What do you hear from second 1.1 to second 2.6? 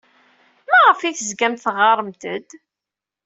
tezgamt teɣɣaremt-d?